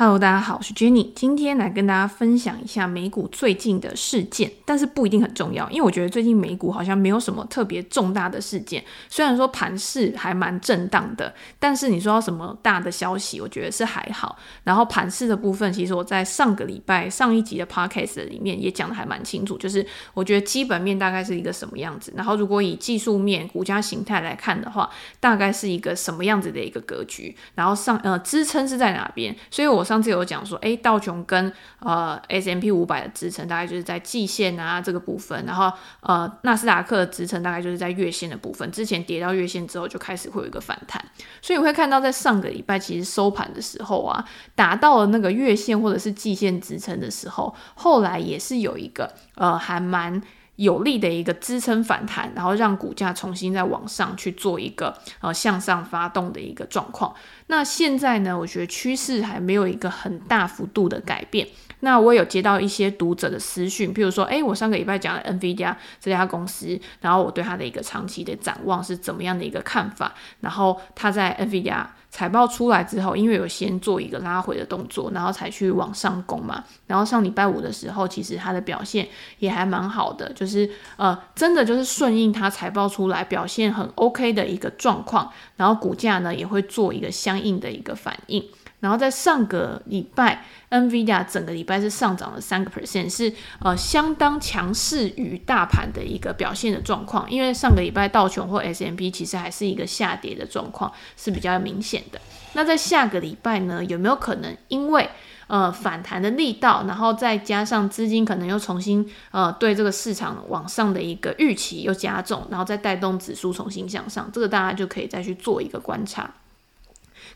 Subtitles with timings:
[0.00, 8.82] Hello，大家好，我是 Jenny，今天来跟大家分享一下美股最近的事件，但是不一定很重要，因为我觉得最近美股好像没有什么特别重大的事件。
[9.10, 14.38] 虽然说盘势还蛮震荡的，但是你说到什么大的消息，我觉得是还好。
[14.64, 24.88] 然后盘势的部分，其实我在上个礼拜上一集的 Podcast 里面也讲得还蛮清楚，就是我觉得基本面大概是一个什么样子，然后如果以技术面、股价形态来看的话，
[25.20, 29.84] 大概是一个什么样子的一个格局，然后上呃支撑是在哪边，所以我。
[29.90, 38.70] 上次有讲说，诶，道琼跟呃 S M P 五百的支撑大概就是在季线啊这个部分，然后呃纳斯达克的支撑大概就是在月线的部分。
[38.70, 41.04] 之前跌到月线之后，就开始会有一个反弹，
[41.42, 50.22] 所以你会看到在上个礼拜其实收盘的时候啊，达到了那个月线或者是季线支撑的时候，后来也是有一个呃还蛮。
[50.60, 57.14] 有力的一个支撑反弹，然后让股价重新再往上去做一个呃向上发动的一个状况。
[57.46, 61.48] 那现在呢，我觉得趋势还没有一个很大幅度的改变。
[61.80, 88.44] 那我有接到一些读者的私讯，譬如说，诶，我上个礼拜讲了 NVIDIA 这家公司，然后我对它的一个长期的展望是怎么样的一个看法，然后它在 NVIDIA 财报出来之后，因为有先做一个拉回的动作，然后才去往上攻嘛，然后上礼拜五的时候，其实它的表现也还蛮好的，就是呃，真的就是顺应它财报出来表现很 OK 的一个状况，然后股价呢也会做一个相应的一个反应。
[88.80, 97.30] 然后在上个礼拜，NVIDIA 整个礼拜是上涨了三个 percent，是呃相当强势于大盘的一个表现的状况。
[97.30, 102.20] 因为上个礼拜道琼或 S M P 其实还是一个下跌的状况，是比较明显的。
[102.54, 105.08] 那在下个礼拜呢，有没有可能因为
[105.46, 114.30] 呃反弹的力道，然后再加上资金可能又重新呃对这个市场往上的一个预期又加重，然后再带动指数重新向上？
[114.32, 116.28] 这个大家就可以再去做一个观察。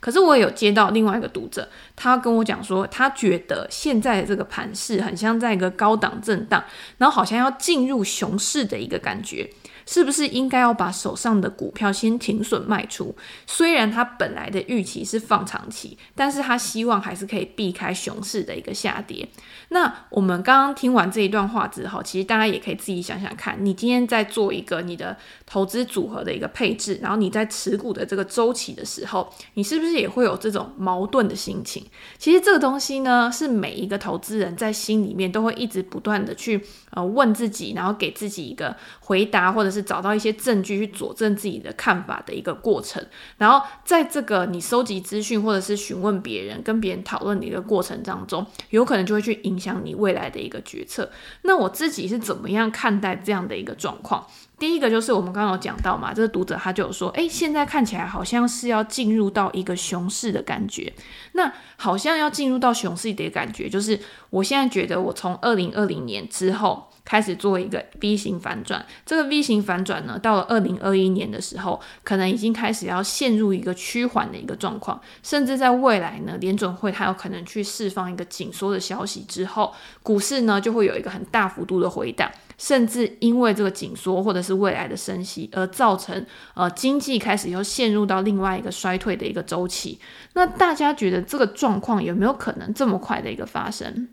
[0.04, 1.66] 可是我也有接到另外一个读者，
[1.96, 6.62] 他跟我讲说，他觉得现在的这个盘势很像在一个高档震荡，
[6.98, 9.48] 然后好像要进入熊市的一个感觉。
[9.86, 13.14] 是不是应该要把手上的股票先停损卖出？
[13.46, 19.28] 虽然他本来的预期是放长期，但是他希望还是可以避开熊市的一个下跌。
[19.68, 25.16] 那我们刚刚听完这一段话之后，其实大家也可以自己想想看，你今天在做一个你的
[25.46, 31.84] 投资组合的一个配置，然后你在持股的这个周期的时候，你是不是也会有这种矛盾的心情？
[32.18, 43.04] 其实这个东西呢，是每一个投资人在心里面都会一直不断的去呃问自己，然后给自己一个回答，或者是找到一些证据去佐证自己的看法的一个过程，
[43.36, 51.10] 然后在这个你收集资讯或者是询问别人、跟别人讨论的一个过程当中，有可能就会去影响你未来的一个决策。
[51.42, 54.26] 那我自己是怎么样看待这样的一个状况？
[54.58, 60.92] 第一个就是我们刚刚有讲到嘛，这个读者他就有说，诶，现在看起来好像是要进入到一个熊市的感觉。
[61.32, 63.98] 那好像要进入到熊市的感觉，就是
[64.30, 66.88] 我现在觉得我从二零二零年之后。
[67.04, 89.98] 开始做一个 V 型反转，这个 V 型反转呢，到了二零二一年的时候，可能已经开始要陷入一个趋缓的一个状况，甚至在未来呢，联准会它有可能去释放一个紧缩的消息之后，股市呢就会有一个很大幅度的回档，甚至因为这个紧缩或者是未来的升息而造成呃经济开始又陷入到另外一个衰退的一个周期。
[90.34, 94.08] 那大家觉得这个状况有没有可能这么快的一个发生？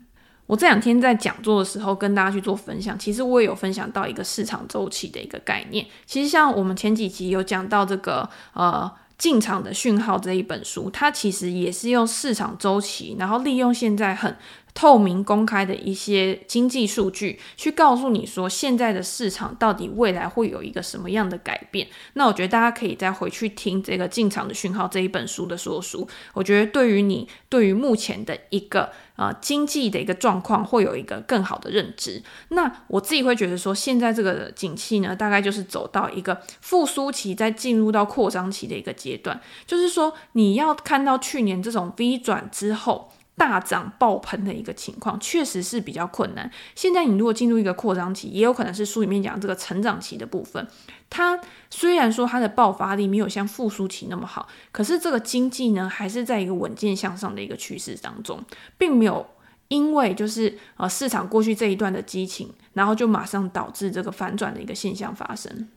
[0.46, 5.86] 我这两天在讲座的时候跟大家去做分享，其实我也有分享到一个市场周期的一个概念。
[6.04, 14.36] 其实像我们前几集有讲到这个呃进场的讯号这一本书，它其实也是用市场周期，然后利用现在很
[14.74, 21.86] 透明公开的一些经济数据，去告诉你说现在的市场到底未来会有一个什么样的改变。
[22.14, 32.22] 那我觉得大家可以再回去听这个进场的讯号这一本书的说书，我觉得对于你对于目前的一个呃经济的一个状况会有一个更好的认知。
[32.48, 43.12] 那我自己会觉得说，现在这个景气呢，大概就是走到一个复苏期，再进入到扩张期的一个阶段，就是说你要看到去年这种 V 转之后。
[43.36, 46.50] 大涨爆棚的一个情况，确实是比较困难。
[46.74, 50.66] 现在你如果进入一个扩张期，也有可能是书里面讲这个成长期的部分。
[51.08, 51.38] 它
[51.70, 58.42] 虽然说它的爆发力没有像复苏期那么好，可是这个经济呢，还是在一个稳健向上的一个趋势当中，
[58.78, 59.26] 并没有
[59.68, 65.68] 因为就是呃市场过去这一段的激情，然后就马上导致这个反转的一个现象发生。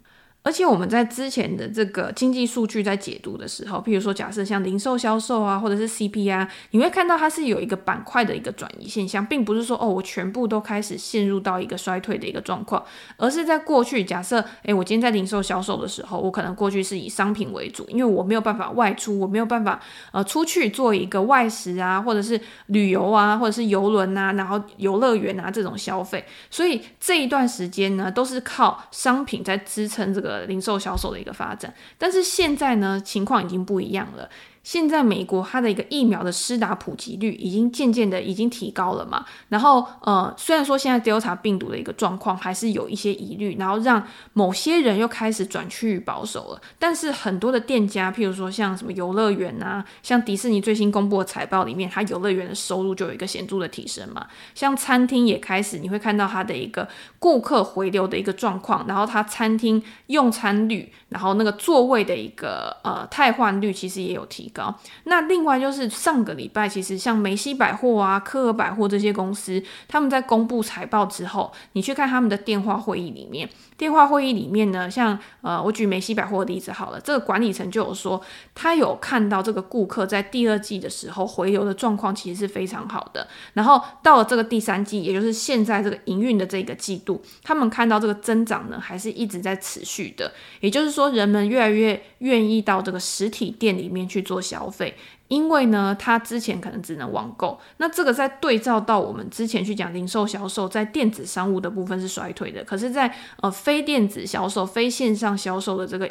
[0.45, 12.85] 而且我们在之前的这个经济数据在解读的时候，譬如说假设像零售销售啊，或者是 CPI，你会看到它是有一个板块的一个转移现象，并不是说哦，我全部都开始陷入到一个衰退的一个状况，
[13.17, 19.81] 而是在过去假设，诶，我今天在零售销售的时候，我可能过去是以商品为主，因为我没有办法外出，我没有办法
[20.11, 30.34] 呃出去做一个外食啊，或者是旅游啊，或者是游轮啊，然后游乐园啊这种消费，所以这一段时间呢，都是靠商品在支撑这个。
[30.45, 34.29] 零售销售的一个发展，但是现在呢，情况已经不一样了。
[34.65, 54.25] 现在美国它的一个疫苗的施打普及率已经渐渐的已经提高了嘛，然后呃，虽然说现在 Delta 病毒的一个状况还是有一些疑虑，然后让某些人又开始转趋于保守了，但是很多的店家，譬如说像什么游乐园啊，像迪士尼最新公布的财报里面，它游乐园的收入就有一个显著的提升嘛，
[54.55, 56.87] 像餐厅也开始你会看到它的一个
[57.19, 64.73] 顾客回流的一个状况，然后它餐厅用餐率，然后那个座位的一个呃汰换率其实也有提高。
[65.03, 78.21] 那另外就是上个礼拜，其实像梅西百货啊、科尔百货这些公司，他们在公布财报之后，你去看他们的电话会议里面，电话会议里面呢，像呃，我举梅西百货的例子好了，这个管理层就有说，
[78.53, 90.31] 他有看到这个顾客在第二季的时候回流的状况其实是非常好的，然后到了这个第三季，也就是现在这个营运的这个季度，他们看到这个增长呢，还是一直在持续的，
[90.61, 94.95] 也就是说，人们越来越愿意到这个实体店里面去做消费。
[95.27, 103.11] 因为呢，他之前可能只能网购，那这个在对照到我们之前去讲零售销售，在电子商务的部分是衰退的，可是在，
[103.41, 106.09] 呃非电子销售、非线上销售的这个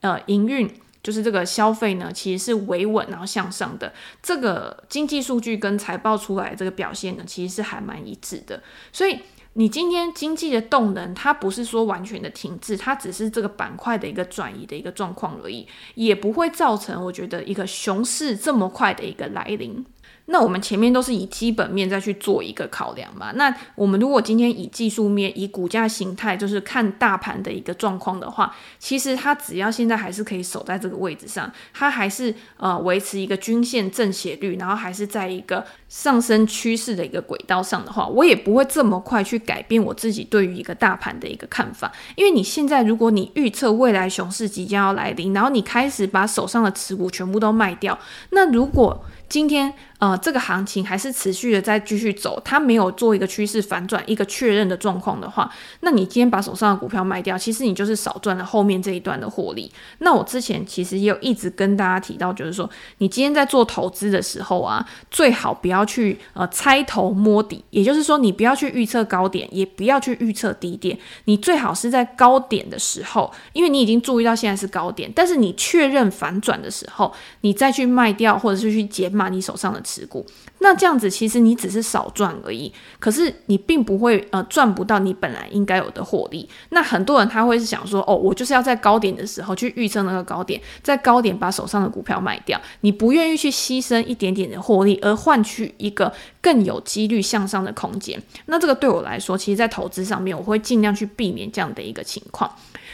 [0.00, 0.70] 呃营运，
[1.02, 3.92] 就是这个消费呢，其实是维稳然后向上的。
[4.22, 8.62] 这个经济数据跟财报出来这个表现呢，其实是还蛮一致的，
[8.92, 9.20] 所以。
[9.58, 19.82] 你今天经济的动能，它不是说完全的停滞，它只是这个板块的一个转移的一个状况而已，也不会造成我觉得一个熊市这么快的一个来临。
[20.26, 23.32] 那我们前面都是以基本面再去做一个考量嘛。
[23.34, 41.92] 那我们如果今天以技术面、以股价形态，就是看大盘的一个状况的话，其实它只要现在还是可以守在这个位置上，它还是呃维持一个均线正斜率，然后还是在一个上升趋势的一个轨道上的话，我也不会这么快去改变我自己对于一个大盘的一个看法。
[42.16, 47.96] 因为你现在如果你预测未来熊市即将要来临，然后你开始把手上的持股全部都卖掉，
[48.30, 55.50] 那如果今天，呃，这个行情还是持续的在继续走，它没有做一个趋势反转、一个确认的状况的话，
[55.80, 59.72] 那你今天把手上的股票卖掉，其实你就是少赚了后面这一段的获利。
[60.00, 77.10] 那我之前其实也有一直跟大家提到，就是说，你今天在做投资的时候啊，最好不要去呃猜头摸底，也就是说，你不要去预测高点，也不要去预测低点，你最好是在高点的时候，因为你已经注意到现在是高点，但是你确认反转的时候，
[77.40, 80.26] 你再去卖掉，或者是去减码你手上的持股，
[80.58, 86.48] 那这样子其实你只是少赚而已，可是你并不会呃赚不到你本来应该有的获利。
[86.70, 98.20] 那很多人他会是想说，哦，我就是要在高点的时候去预测那个高点，在高点把手上的股票卖掉，你不愿意去牺牲一点点的获利，而换取一个更有几率向上的空间。
[98.46, 102.52] 那这个对我来说，其实在投资上面，我会尽量去避免这样的一个情况。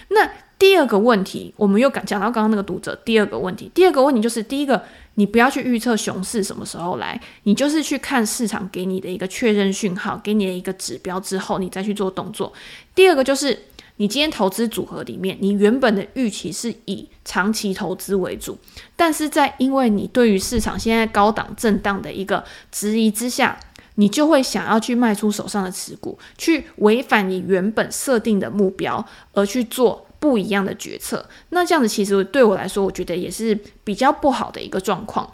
[0.09, 0.29] 那
[0.63, 4.81] 第二个问题，我们又讲讲到刚刚那个读者，第二个问题，第二个问题就是第一个。
[5.17, 12.53] 你不要去预测熊市什么时候来，你就是去看市场给你的一个确认讯号，给你的一个指标之后，你再去做动作。
[12.95, 13.59] 第二个就是，
[13.97, 18.57] 你今天投资组合里面，你原本的预期是以长期投资为主，
[18.95, 23.59] 但是在因为你对于市场现在高档震荡的一个质疑之下，
[23.97, 30.07] 你就会想要去卖出手上的持股，去违反你原本设定的目标，而去做。
[30.23, 35.29] 不一样的决策，那这样子其实对我来说，我觉得也是比较不好的一个状况。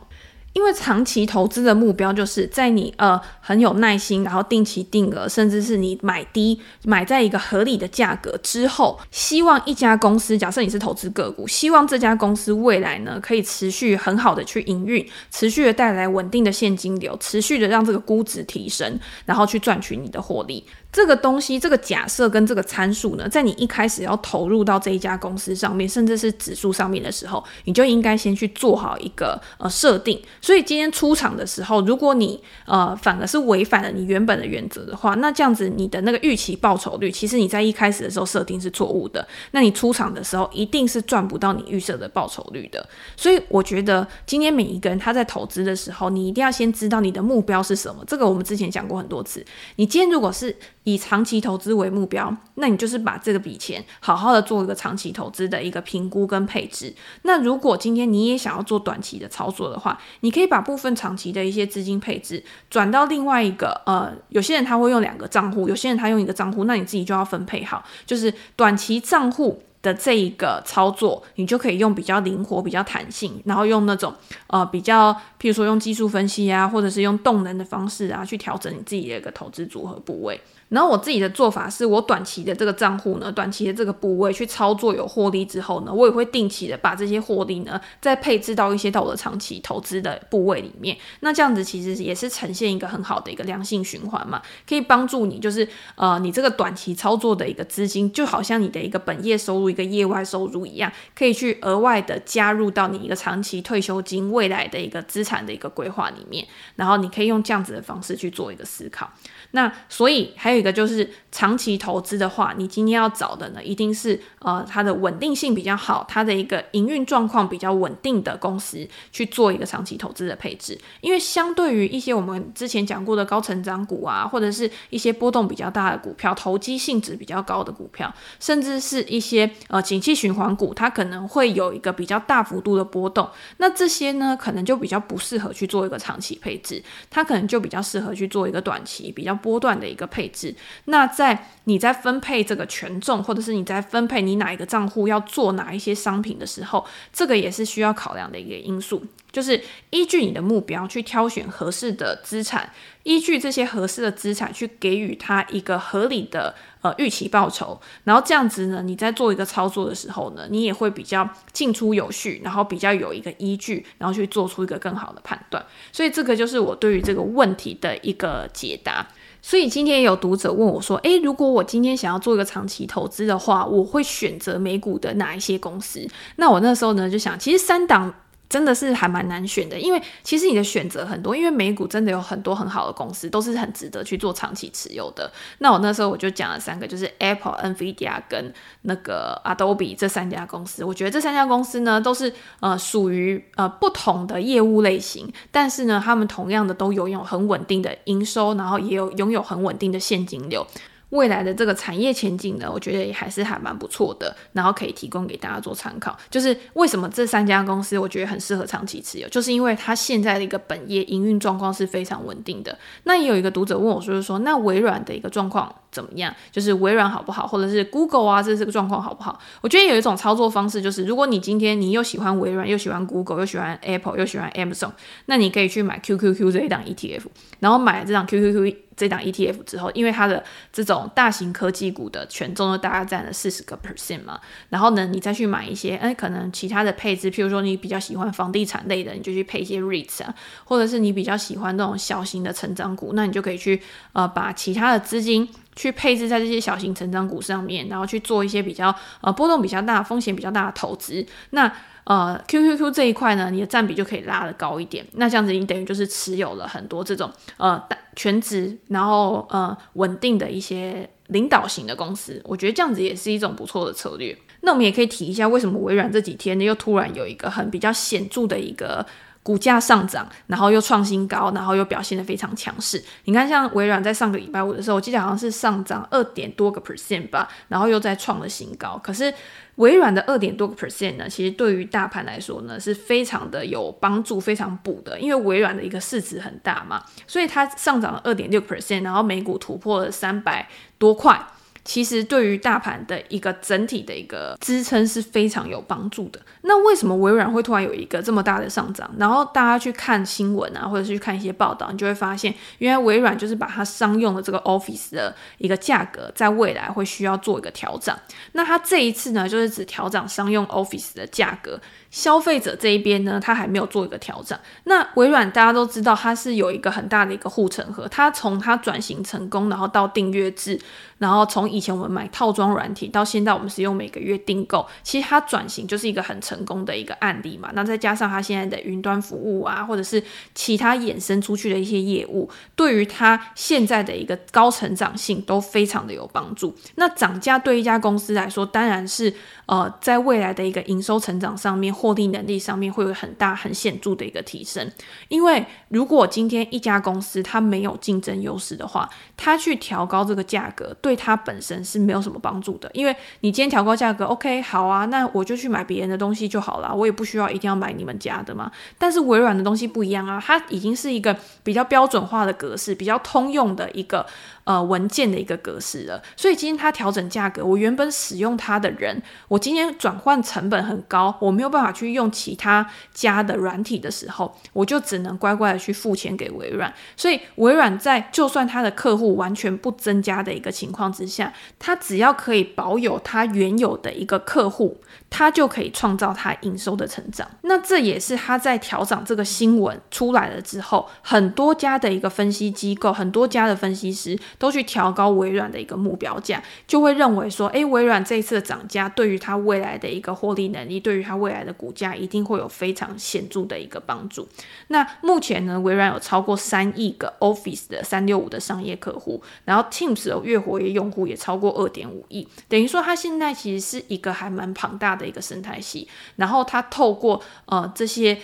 [0.55, 20.65] 因为长期投资的目标就是在你呃很有耐心，然后定期定额，甚至是你买低买在一个合理的价格之后，希望一家公司，假设你是投资个股，希望这家公司未来呢可以持续很好的去营运，持续的带来稳定的现金流，持续的让这个估值提升，然后去赚取你的获利。
[20.91, 30.21] 这个东西，这个假设跟这个参数呢，在你一开始要投入到这一家公司上面，甚至是指数上面的时候，你就应该先去做好一个呃设定。
[30.41, 39.27] 所以今天出场的时候，如果你呃反而是违反了你原本的原则的话，那这样子你的那个预期报酬率，其实你在一开始的时候设定是错误的。
[39.51, 42.85] 那你出场的时候，一定是赚不到你预设的报酬率的。
[43.15, 48.03] 所以我觉得今天每一个人他在投资的时候，你一定要先知道你的目标是什么。
[48.07, 49.45] 这个我们之前讲过很多次。
[49.77, 50.57] 你今天如果是
[50.89, 56.95] 以长期投资为目标，那你就是把这个笔钱好好的做一个长期投资的一个评估跟配置。
[57.23, 74.13] 那如果今天你也想要做短期的操作的话，你可以把部分长期的一些资金配置转到另外一个，呃，有些人他会用两个账户，有些人他用一个账户，那你自己就要分配好，就是短期账户的这一个操作，你就可以用比较灵活、比较弹性，然后用那种
[74.49, 80.41] 呃比较，譬如说用技术分析啊，或者是用动能的方式啊，去调整你自己的一个投资组合部位。
[80.69, 90.97] 然后我自己的做法是，我短期的这个账户呢，短期的这个部位去操作有获利之后呢，我也会定期的把这些获利呢，再配置到一些到我的长期投资的部位里面。
[91.21, 106.47] 那这样子其实也是呈现一个很好的一个良性循环嘛，可以帮助你，就是呃，你这个短期操作的一个资金，就好像你的一个本业收入、一个业外收入一样，可以去额外的加入到你一个长期退休金未来的一个资产的一个规划里面。
[106.77, 109.11] 然后你可以用这样子的方式去做一个思考。
[109.53, 120.79] 那所以还有一个就是长期投资的话，你今天要找的呢，一定是呃它的稳定性比较好，它的一个营运状况比较稳定的公司去做一个长期投资的配置。
[121.01, 133.27] 因为相对于一些我们之前讲过的高成长股啊，或者是一些波动比较大的股票，投机性质比较高的股票，甚至是一些呃景气循环股，它可能会有一个比较大幅度的波动。
[133.57, 139.39] 那这些呢，可能就比较不适合去做一个长期配置，它可能就比较适合去做一个短期比较。
[139.39, 140.48] 波段的一个配置，
[140.87, 165.65] 那在你在分配这个权重，或者是你在分配你哪一个账户要做哪一些商品的时候，这个也是需要考量的一个因素，就是依据你的目标去挑选合适的资产，依据这些合适的资产去给予它一个合理的呃预期报酬，然后这样子呢，你在做一个操作的时候呢，你也会比较进出有序，然后比较有一个依据，然后去做出一个更好的判断。
[165.93, 169.07] 所以这个就是我对于这个问题的一个解答。
[169.41, 178.15] 所以今天有读者问我说：“诶，如果我今天想要做一个长期投资的话，我会选择美股的哪一些公司？”那我那时候呢就想，其实三档。
[178.49, 185.31] 真的是还蛮难选的，因为其实你的选择很多，因为美股真的有很多很好的公司，都是很值得去做长期持有的。
[185.59, 188.53] 那我那时候我就讲了三个，就是 Apple、NVIDIA 跟
[188.83, 190.83] 那个 Adobe 这三家公司。
[190.83, 200.67] 我觉得这三家公司呢，都是呃属于呃不同的业务类型，但是呢，他们同样的都拥有很稳定的营收，然后也有拥有很稳定的现金流。
[201.11, 206.17] 未来的这个产业前景呢，我觉得也还是还蛮不错的，然后可以提供给大家做参考。
[206.31, 212.77] 就是为什么这三家公司我觉得很适合长期持有，就是因为它现在的一个本业营运状况是非常稳定的。
[213.05, 216.35] 那也有一个读者问我说，就是说那微软的一个状况怎么样？
[216.53, 219.41] 就是微软好不好，或者是 Google 啊，这这个状况好不好？
[219.63, 224.91] 我觉得有一种操作方式，就是如果你今天你又喜欢微软，又喜欢 Google，又喜欢 Apple，又喜欢 Amazon，
[225.25, 227.23] 那你可以去买 QQQ 这一档 ETF，
[227.61, 228.88] 然后买这档 QQQ。
[228.99, 243.81] 这档 ETF 之后，因为它的这种大型科技股的权重都大概占了四十个 percent 嘛，然后呢，你再去买一些，哎，可能其他的配置，譬如说你比较喜欢房地产类的，你就去配一些 REITs 啊，或者是你比较喜欢那种小型的成长股，那你就可以去
[244.13, 251.73] 呃把其他的资金去配置在这些小型成长股上面，然后去做一些比较呃波动比较大、风险比较大的投资，那。
[252.09, 255.05] 呃，QQQ 这一块呢，你的占比就可以拉得高一点。
[255.17, 257.79] 那这样子，你等于就是持有了很多这种呃
[258.17, 262.41] 全职，然后呃稳定的一些领导型的公司。
[262.47, 264.35] 我觉得这样子也是一种不错的策略。
[264.63, 269.05] 那我们也可以提一下，为什么微软这几天呢又突然有一个很比较显著的一个。
[269.49, 273.03] 股价上涨，然后又创新高，然后又表现得非常强势。
[273.25, 279.01] 你看，像微软在上个礼拜五的时候，我记得好像是上涨二点多个 percent 吧，然后又再创了新高。
[279.03, 279.33] 可是
[279.77, 285.19] 微软的二点多个 percent 呢，其实对于大盘来说呢，是非常的有帮助，非常补的。
[285.19, 291.41] 因为微软的一个市值很大嘛，所以它上涨了二点六 percent，然后美股突破了三百多块。
[291.89, 296.39] 其实对于大盘的一个整体的一个支撑是非常有帮助的。
[296.61, 299.11] 那为什么微软会突然有一个这么大的上涨？
[299.17, 308.15] 然后大家去看新闻啊，或者是去看一些报道，你就会发现，原来微软就是把它商用的这个 Office 的一个价格，在未来会需要做一个调整。
[308.53, 311.81] 那它这一次呢，就是只调整商用 Office 的价格。
[312.19, 314.59] 消费者这一边呢，它还没有做一个调整。
[314.85, 318.09] 那微软大家都知道，它是有一个很大的一个护城河。
[318.09, 320.77] 它从它转型成功，然后到订阅制，
[321.19, 327.71] 然后从以前我们买套装软体，到现在我们使用每个月订购，其实它转型就是一个很成功的一个案例嘛。
[327.75, 330.21] 那再加上它现在的云端服务啊，或者是
[330.57, 336.75] 其他衍生出去的一些业务，对于它现在的一个高成长性都非常的有帮助。
[336.97, 339.33] 那涨价对一家公司来说，当然是
[339.67, 344.91] 呃，在未来的一个营收成长上面或获利能力上面会有很大很显著的一个提升。
[345.29, 352.91] 因为如果今天一家公司它没有竞争优势的话，它去调高这个价格，对它本身是没有什么帮助的。
[352.95, 358.73] 因为你今天调高价格，OK，好啊，那我就去买别人的东西就好了，我也不需要一定要买你们家的嘛。
[358.97, 364.25] 但是微软的东西不一样啊，它已经是一个比较标准化的格式，比较通用的一个。
[364.69, 376.93] 呃，文件的一个格式了，所以今天它调整价格，我原本使用它的人，我今天转换成本很高，我没有办法去用其他家的软体的时候，我就只能乖乖的去付钱给微软。
[377.17, 387.49] 所以微软在就算它的客户完全不增加的一个情况之下，它只要可以保有它原有的一个客户，它就可以创造它营收的成长。
[387.63, 394.39] 那这也是他在调涨这个新闻出来了之后，很多家的一个分析机构，很多家的分析师。
[394.59, 404.49] 都去调高微软的一个目标价，就会认为说，诶，微软这一次的涨价对于它未来的一个获利能力，对于它未来的股价一定会有非常显著的一个帮助。
[404.89, 416.09] 那目前呢，微软有超过三亿个 Office 的三六五的商业客户，然后 Teams 的月活跃用户也超过二点五亿，等于说它现在其实是一个还蛮庞大的一个生态系。
[416.37, 418.39] 然后它透过呃这些。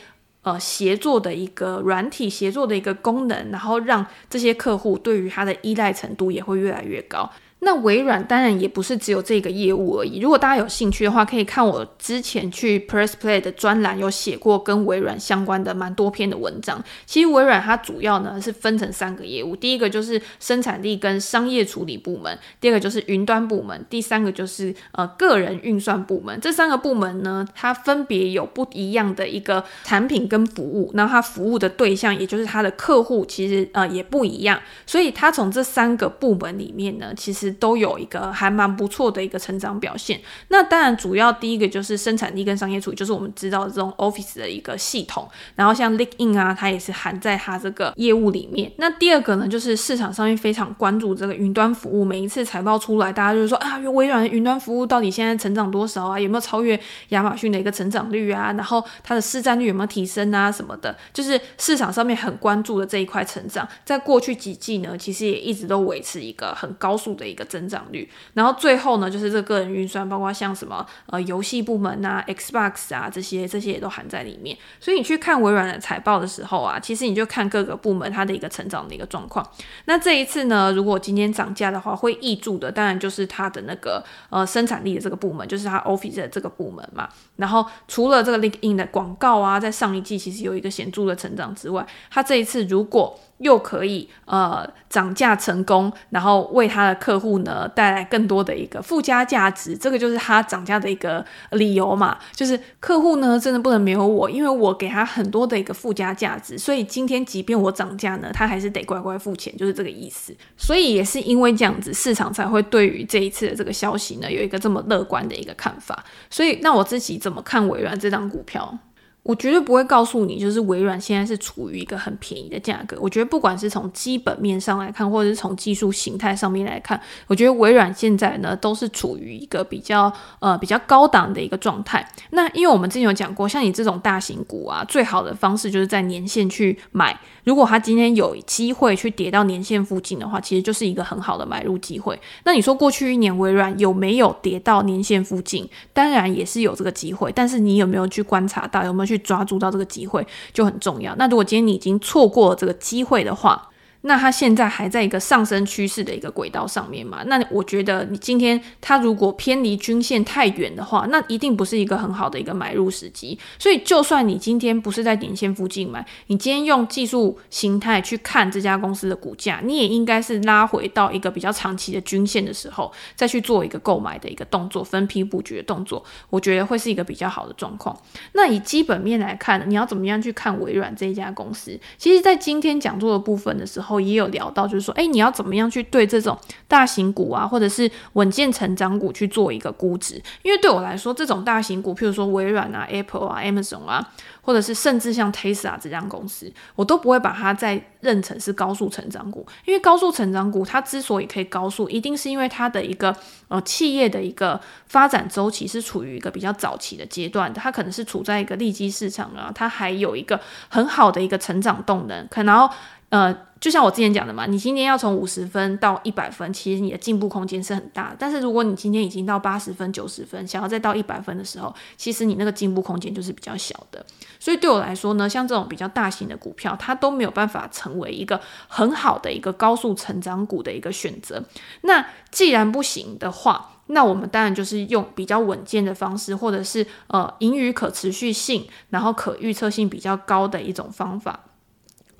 [0.44, 7.30] 呃，协作的一个软体协作的一个功能，然后让这些客户对于它的依赖程度也会越来越高。
[7.64, 10.20] 那微软当然也不是只有这个业务而已。
[10.20, 16.82] 如果大家有兴趣的话，可以看我之前去 Press Play 的专栏，有写过跟微软相关的蛮多篇的文章。
[17.06, 26.38] 其实微软它主要呢是分成三个业务，第一个就是生产力跟商业处理部门，第二个就是云端部门，第三个就是呃个人运算部门。
[26.40, 34.60] 这三个部门呢，它分别有不一样的一个产品跟服务，那它服务的对象也就是它的客户，其实呃也不一样。
[34.84, 40.20] 所以它从这三个部门里面呢，其实都有一个还蛮不错的一个成长表现。
[40.48, 45.28] 那当然，主要第一个就是生产力跟商业处理，就是我们知道的这种 Office 的一个系统。
[45.54, 48.70] 然后像 l i n k i n 啊，它也是含在它这个业务里面。
[48.78, 52.04] 那第二个呢，就是市场上面非常关注这个云端服务。
[52.04, 56.18] 每一次财报出来，大家就是说啊，微软的云端服务到底现在成长多少啊？
[56.18, 56.78] 有没有超越
[57.10, 58.52] 亚马逊的一个成长率啊？
[58.56, 60.50] 然后它的市占率有没有提升啊？
[60.50, 67.43] 什么的，就是市场上面很关注的这一块成长，在过去几季呢，其实也一直都维持一个很高速的一个。
[67.44, 74.56] 增长率，然后最后呢，就是这个个人运算，包括像什么呃游戏部门啊、Xbox 啊这些，这些也都含在里面。
[74.80, 79.46] 所以你去看微软的财报的时候啊，其实你就看各个部门它的一个成长的一个状况。
[79.84, 87.08] 那这一次呢，如果今天涨价的话，会挹注的当然就是它的那个呃生产力的这个部门，就是它 Office 的这个部门嘛。
[87.36, 102.16] 然后除了这个 LinkedIn 的广告啊，在上一季其实有一个显著的成长之外，它这一次如果又可以呃涨价成功，然后为他的客户呢带来更多的一个附加价值，这个就是他涨价的一个理由嘛。
[102.32, 110.34] 就是客户呢真的不能没有我，因为我给他很多的一个附加价值，所以今天即便我涨价呢，他还是得乖乖付钱，就是这个意思。
[110.56, 116.04] 所以也是因为这样子，市场才会对于这一次的这个消息呢有一个这么乐观的一个看法。
[116.30, 118.78] 所以那我自己怎么看微软这张股票？
[119.24, 122.94] 我绝对不会告诉你，就是微软现在是处于一个很便宜的价格。
[123.00, 132.06] 我觉得不管是从基本面上来看，或者是从技术形态上面来看，我觉得微软现在呢都是处于一个比较呃比较高档的一个状态。
[132.32, 137.18] 那因为我们之前有讲过，像你这种大型股啊，最好的方式就是在年线去买。
[137.44, 142.18] 如果它今天有机会去跌到年线附近的话，其实就是一个很好的买入机会。
[142.44, 145.66] 那你说过去一年微软有没有跌到年线附近？
[145.94, 149.13] 当然也是有这个机会，但是你有没有去观察到，有没有去？
[149.16, 151.14] 去抓住到这个机会就很重要。
[151.16, 153.70] 那如果今天你已经错过了这个机会的话，
[154.06, 157.22] 那它现在还在一个上升趋势的一个轨道上面嘛？
[157.24, 163.38] 那我觉得你今天它如果偏离均线太远的话，那一定不是一个很好的一个买入时机。
[163.58, 177.98] 所以，就算你今天不是在点线附近买，你今天用技术形态去看这家公司的股价，你也应该是拉回到一个比较长期的均线的时候，再去做一个购买的一个动作，分批布局的动作，我觉得会是一个比较好的状况。
[178.32, 181.80] 那以基本面来看，你要怎么样去看微软这一家公司？
[181.96, 183.93] 其实，在今天讲座的部分的时候。
[184.00, 190.22] 也有聊到，就是说，哎，你要怎么样去对这种大型股啊，或者是稳健成长股去做一个估值？
[190.42, 194.12] 因为对我来说，这种大型股，譬如说微软啊、Apple 啊、Amazon 啊。
[194.46, 203.16] 或者是甚至像 Tesla 这家公司，我都不会把它再认成是高速成长股，因为高速成长股它之所以可以高速，一定是因为它的一个
[203.48, 212.68] 呃企业的一个发展周期是处于一个比较早期的阶段的，它可能是处在一个利基市场啊，它还有一个很好的一个成长动能，可能。
[213.14, 213.36] 呃。
[213.60, 218.16] 就像我之前讲的嘛，你今天要从五十分到一百分，其实你的进步空间是很大的。
[218.18, 224.04] 但是如果你今天已经到八十分、九十分，想要再到一百分的时候，其实你那个进步空间就是比较小的。
[224.38, 231.42] 所以对我来说呢，像这种比较大型的股票，它都没有办法成为一个很好的一个高速成长股的一个选择。
[231.82, 241.40] 那既然不行的话，那我们当然就是用比较稳健的方式，或者是呃盈余可持续性，然后可预测性比较高的一种方法。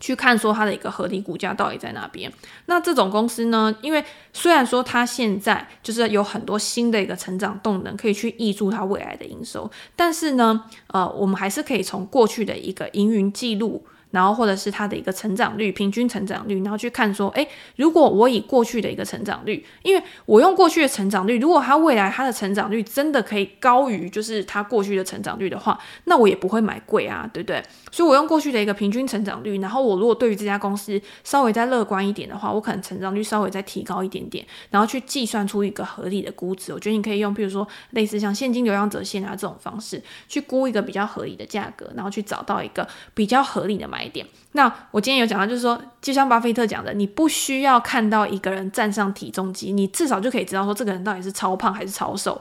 [0.04, 2.30] 去看说它的一个合理股价到底在哪边？
[2.66, 13.86] 那这种公司呢，因为虽然说它现在就是有很多新的一个成长动能，可以去挹注它未来的营收，但是呢，呃，我们还是可以从过去的一个营运记录。
[14.14, 27.60] 然后或者是它的一个成长率，平均成长率，然后去看说，诶，如果我以过去的一个成长率，因为我用过去的成长率，如果它未来它的成长率真的可以高于就是它过去的成长率的话，那我也不会买贵啊，对不对？
[27.90, 36.72] 所以我用过去的一个平均成长率，然后我如果对于这家公司稍微再乐观一点的话，我可能成长率稍微再提高一点点，然后去计算出一个合理的估值。
[36.72, 44.26] 我觉得你可以用，比如说类似像现金流量折现啊这种方式去估一个比较合理的价格，然后去找到一个比较合理的买一点。
[44.52, 52.40] 那我今天有讲到，就是说，就像巴菲特讲的，你不需要看到一个人站上体重机，你至少就可以知道说这个人到底是超胖还是超瘦。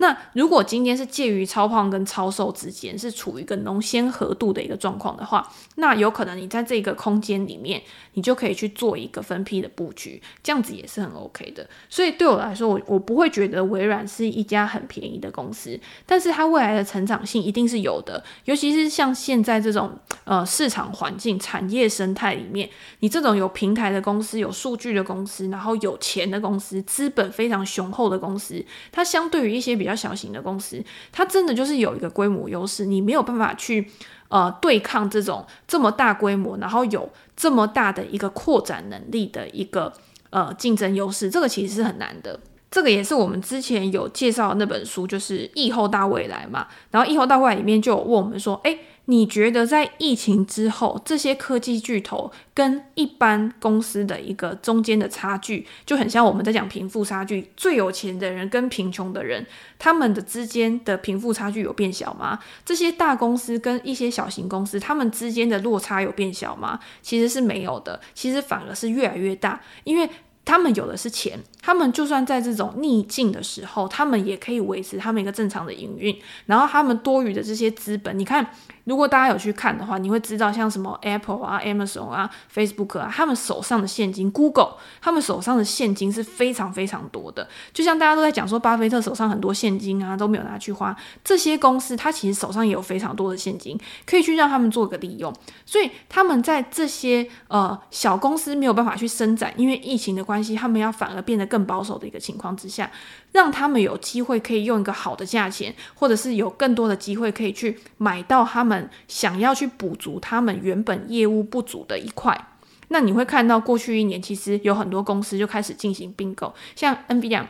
[0.00, 7.82] 那如果今天是介于超胖跟超瘦之间，是处于一个浓鲜合度的一个状况的话，那有可能你在这个空间里面，
[8.14, 11.68] 你就可以去做一个分批的布局，这样子也是很 OK 的。
[11.90, 22.66] 所以对我来说，我我不会觉得微软是一家很便宜的公司，但是它未来的成长性一定是有的，尤其是像现在这种呃市场环境、产业生态里面，
[23.00, 33.90] 你这种有平台的公司、有数据的公司，然后有钱的公司、资本非常雄厚的公司，它相对于一些比较比比较小型的公司，它真的就是有一个规模优势，你没有办法去
[34.28, 39.92] 呃对抗这种这么大规模，然后有这么大的一个扩展能力的一个
[40.30, 42.38] 呃竞争优势，这个其实是很难的。
[42.70, 46.68] 这个也是我们之前有介绍那本书，就是《疫后大未来》嘛。
[46.92, 48.78] 然后《疫后大未来》里面就有问我们说，诶。
[49.10, 59.44] 你觉得在疫情之后，这些科技巨头跟一般公司的一个中间的差距，就很像我们在讲贫富差距，最有钱的人跟贫穷的人，
[59.80, 62.38] 他们的之间的贫富差距有变小吗？
[62.64, 66.78] 这些大公司跟一些小型公司，他们之间的落差有变小吗？
[67.02, 70.08] 其实是没有的，其实反而是越来越大，因为
[70.44, 71.36] 他们有的是钱。
[71.62, 76.16] 他们就算在这种逆境的时候，他们也可以维持他们一个正常的营运。
[76.46, 78.44] 然后他们多余的这些资本，你看，
[78.84, 87.46] 如果大家有去看的话，你会知道像什么 Apple 啊、Amazon 啊、Facebook 啊，他们手上的现金，Google，他们手上的现金是非常非常多的。
[87.74, 90.96] 就像大家都在讲说，巴菲特手上很多现金啊，都没有拿去花。
[91.22, 95.30] 这些公司，他其实手上也有非常多的现金，可以去让他们做个利用。
[95.66, 101.49] 所以他们在这些呃小公司没有办法去伸展，因为疫情的关系，他们要反而变得。
[101.50, 102.90] 更保守的一个情况之下，
[103.32, 112.46] 让他们有机会可以用一个好的价钱，或者是有更多的机会可以去买到他们想要去补足他们原本业务不足的一块。
[112.88, 117.44] 那你会看到过去一年，其实有很多公司就开始进行并购，像 NVIDIA。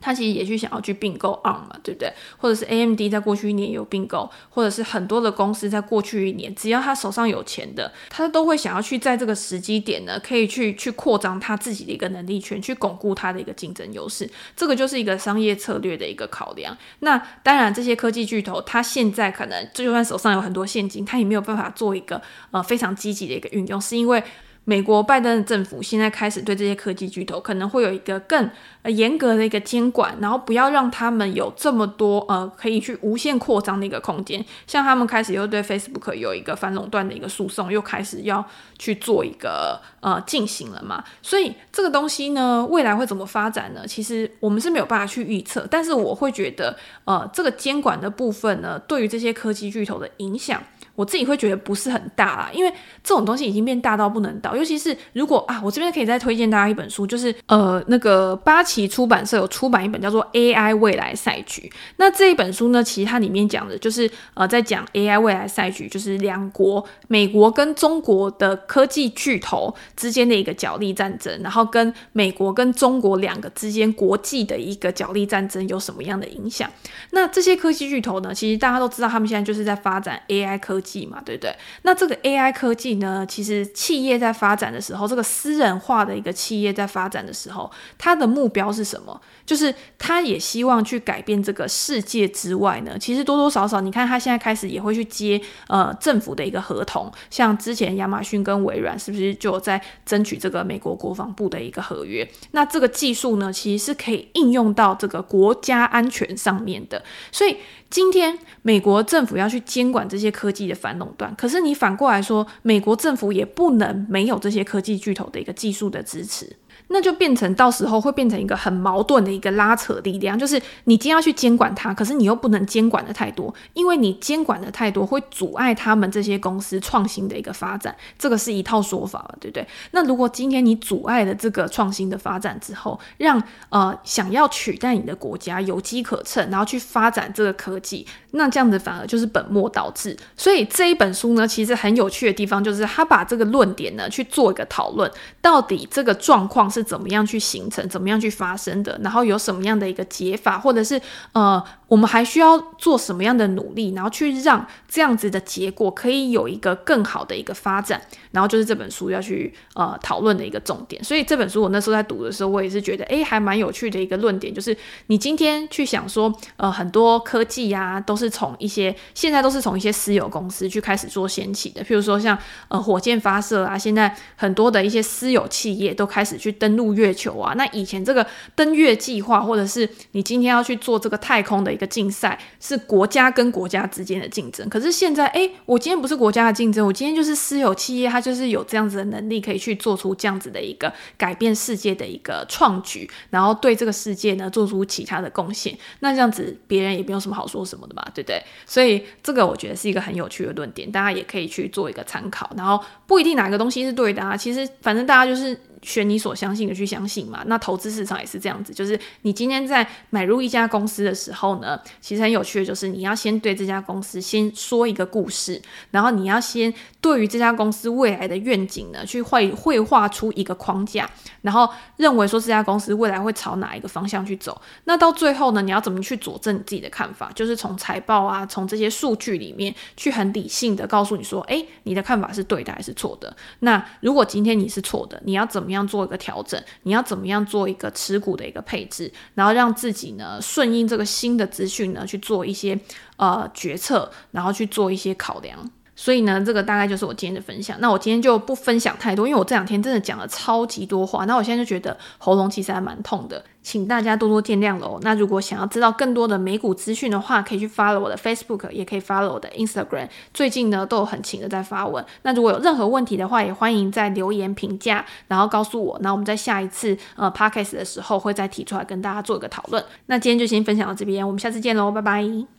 [0.00, 2.12] 他其实也去想要去并购 ARM 嘛，对不对？
[2.36, 14.28] 或者是 AMD 在过去一年有并购，或者是很多的公司在过去一年，只要他手上有钱的，他都会想要去在这个时机点呢，可以去去扩张他自己的一个能力圈，去巩固他的一个竞争优势。
[14.56, 16.76] 这个就是一个商业策略的一个考量。
[17.00, 24.22] 那当然，这些科技巨头，他现在可能就算手上有很多现金，他也没有办法做一个呃非常积极的一个运用，是因为。
[24.68, 28.50] 美国拜登的政府现在开始对这些科技巨头可能会有一个更
[28.82, 34.44] 呃严格的一个监管，然后不要让他们有这么多呃可以去无限扩张的一个空间。
[34.66, 38.44] 像他们开始又对 Facebook 有一个反垄断的一个诉讼，又开始要
[38.78, 41.02] 去做一个呃进行了嘛。
[41.22, 43.86] 所以这个东西呢，未来会怎么发展呢？
[43.86, 46.76] 其实我们是没有办法去预测，但是我会觉得
[47.06, 50.62] 呃这个监管的部分呢，对于这些科技巨头的影响。
[50.98, 52.70] 我自己会觉得不是很大啦，因为
[53.04, 54.56] 这种东西已经变大到不能倒。
[54.56, 61.70] 尤其是如果啊，我这边可以再推荐大家一本书，就是呃那个八旗出版社有出版一本叫做《AI 未来赛局》。
[61.98, 76.68] 那这一本书呢，其实它里面讲的就是呃在讲 AI 未来赛局，就是两国美国跟中国的科技巨头之间的一个角力战争，然后跟美国跟中国两个之间国际的一个角力战争有什么样的影响？
[77.12, 80.87] 那这些科技巨头呢，其实大家都知道，他们现在就是在发展 AI 科技。
[81.06, 81.54] 嘛，对不对？
[81.82, 89.20] 那这个 AI 科技呢，其实企业在发发展的时候，这个私人化的一个企业在发展的时候，它的目标是什么？
[89.48, 102.28] 就是他也希望去改变这个世界之外呢，其实多多少少，你看他现在开始也会去接呃政府的一个合同，像之前亚马逊跟微软是不是就在争取这个美国国防部的一个合约？
[102.50, 107.02] 那这个技术呢，其实是可以应用到这个国家安全上面的。
[107.32, 107.56] 所以
[107.88, 116.54] 今天美国政府要去监管这些科技的反垄断，可是你反过来说，美国政府也不能没有这些科技巨头的一个技术的支持。
[116.88, 129.66] 那就变成到时候会变成一个很矛盾的一个拉扯力量，就是你今天要去监管它，可是你又不能监管的太多，因为你监管的太多会阻碍他们这些公司创新的一个发展，这个是一套说法吧，对不对？
[129.90, 140.16] 那如果今天你阻碍了这个创新的发展之后，让呃想要取代你的国家有机可乘，然后去发展这个科技，那这样子反而就是本末倒置。
[140.36, 145.10] 所以这一本书呢，其实很有趣的地方就是他把这个论点呢去做一个讨论，
[145.42, 146.77] 到底这个状况是。
[146.78, 148.98] 是怎么样去形成，怎么样去发生的？
[149.02, 151.00] 然后有什么样的一个解法，或者是
[151.32, 158.00] 呃，我们还需要做什么样的努力，然后去让这样子的结果可以有一个更好的一个发展？
[158.30, 161.04] 然后就是这本书要去呃讨论的一个重点。
[161.04, 164.74] 所以这本书我那时候在读的时候，我也是觉得诶，还蛮有趣的一个论点，就是
[165.08, 176.78] 你今天去想说，呃，很多科技呀，都是从一些现在都是从一些私有公司去开始做掀起的，譬如说像呃火箭发射啊，现在很多的一些私有企业都开始去登。
[176.78, 178.24] 陆月球啊，那以前这个
[178.54, 184.68] 登月计划，或者是你今天要去做这个太空的一个竞赛，是国家跟国家之间的竞争。
[184.78, 195.76] 可是现在，诶，我今天不是国家的竞争，我今天就是私有企业，它就是有这样子的能力，可以去做出这样子的一个改变世界的一个创举，然后对这个世界呢做出其他的贡献。
[195.98, 198.40] 那这样子别人也没有什么好说什么的嘛，对不对？
[198.64, 202.48] 所以这个我觉得是一个很有趣的论点，大家也可以去做一个参考。
[202.56, 205.60] 然后不一定哪个东西是对的啊，其实反正大家就是。
[205.82, 215.62] 选你所相信的去相信嘛，那投资市场也是这样子，就是你今天在买入一家公司的时候呢，其实很有趣的就是你要先对这家公司先说一个故事，
[215.92, 221.08] 然后你要先对于这家公司未来的愿景呢去绘绘画出一个框架，
[221.42, 227.30] 然后认为说这家公司未来会朝哪一个方向去走，那到最后呢，你要怎么去佐证你自己的看法？
[227.34, 233.36] 就是从财报啊，从这些数据里面去很理性的告诉你说，诶，你的看法是对的还是错的？
[233.60, 235.67] 那如果今天你是错的，你要怎么？
[235.68, 236.58] 怎么样做一个调整？
[236.84, 239.12] 你要怎么样做一个持股的一个配置？
[239.34, 242.80] 然后让自己呢顺应这个新的资讯呢去做一些
[243.18, 245.70] 呃决策，然后去做一些考量。
[245.94, 247.76] 所以呢，这个大概就是我今天的分享。
[247.80, 251.26] 那我今天就不分享太多，因为我这两天真的讲了超级多话。
[251.26, 254.98] 那我现在就觉得喉咙其实还蛮痛的，请大家多多见谅喽。
[255.02, 260.08] 那如果想要知道更多的美股资讯的话，可以去 follow 我的 Facebook，也可以 follow 我的 Instagram。
[260.32, 262.02] 最近呢都有很勤的在发文。
[262.22, 265.98] 那如果有任何问题的话，也欢迎在留言评价，然后告诉我。
[266.00, 269.84] 那我们在下一次呃 Podcast 的时候会再提出来跟大家做一个讨论。
[270.06, 272.57] 那今天就先分享到这边，我们下次见喽，拜拜。